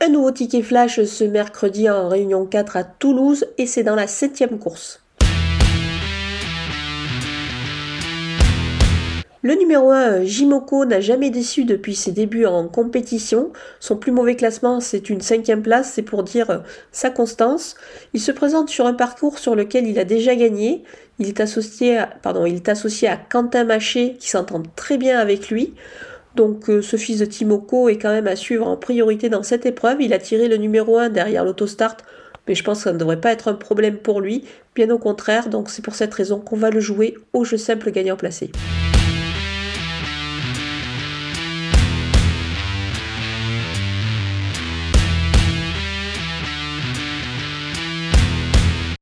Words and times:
Un 0.00 0.10
nouveau 0.10 0.30
ticket 0.30 0.62
flash 0.62 1.02
ce 1.02 1.24
mercredi 1.24 1.90
en 1.90 2.08
réunion 2.08 2.46
4 2.46 2.76
à 2.76 2.84
Toulouse 2.84 3.46
et 3.58 3.66
c'est 3.66 3.82
dans 3.82 3.96
la 3.96 4.06
septième 4.06 4.60
course. 4.60 5.02
Le 9.42 9.54
numéro 9.54 9.90
1, 9.90 10.22
Jimoko, 10.22 10.84
n'a 10.84 11.00
jamais 11.00 11.30
déçu 11.30 11.64
depuis 11.64 11.96
ses 11.96 12.12
débuts 12.12 12.46
en 12.46 12.68
compétition. 12.68 13.52
Son 13.80 13.96
plus 13.96 14.12
mauvais 14.12 14.36
classement, 14.36 14.78
c'est 14.78 15.10
une 15.10 15.20
cinquième 15.20 15.62
place, 15.62 15.92
c'est 15.94 16.02
pour 16.02 16.22
dire 16.22 16.62
sa 16.92 17.10
constance. 17.10 17.74
Il 18.14 18.20
se 18.20 18.30
présente 18.30 18.68
sur 18.68 18.86
un 18.86 18.94
parcours 18.94 19.40
sur 19.40 19.56
lequel 19.56 19.88
il 19.88 19.98
a 19.98 20.04
déjà 20.04 20.36
gagné. 20.36 20.84
Il 21.18 21.26
est 21.26 21.40
associé 21.40 21.98
à, 21.98 22.06
pardon, 22.06 22.46
il 22.46 22.54
est 22.54 22.68
associé 22.68 23.08
à 23.08 23.16
Quentin 23.16 23.64
Maché, 23.64 24.14
qui 24.20 24.28
s'entend 24.28 24.62
très 24.76 24.96
bien 24.96 25.18
avec 25.18 25.50
lui. 25.50 25.74
Donc 26.38 26.70
euh, 26.70 26.82
ce 26.82 26.96
fils 26.96 27.18
de 27.18 27.24
Timoko 27.24 27.88
est 27.88 27.98
quand 27.98 28.12
même 28.12 28.28
à 28.28 28.36
suivre 28.36 28.64
en 28.68 28.76
priorité 28.76 29.28
dans 29.28 29.42
cette 29.42 29.66
épreuve. 29.66 30.00
Il 30.00 30.12
a 30.12 30.18
tiré 30.18 30.46
le 30.46 30.56
numéro 30.56 30.96
1 30.96 31.08
derrière 31.08 31.44
l'autostart, 31.44 31.96
mais 32.46 32.54
je 32.54 32.62
pense 32.62 32.78
que 32.78 32.84
ça 32.84 32.92
ne 32.92 32.98
devrait 32.98 33.20
pas 33.20 33.32
être 33.32 33.48
un 33.48 33.54
problème 33.54 33.96
pour 33.96 34.20
lui. 34.20 34.44
Bien 34.76 34.88
au 34.90 34.98
contraire, 34.98 35.48
donc 35.48 35.68
c'est 35.68 35.82
pour 35.82 35.96
cette 35.96 36.14
raison 36.14 36.38
qu'on 36.38 36.56
va 36.56 36.70
le 36.70 36.78
jouer 36.78 37.16
au 37.32 37.44
jeu 37.44 37.56
simple 37.56 37.90
gagnant 37.90 38.16
placé. 38.16 38.52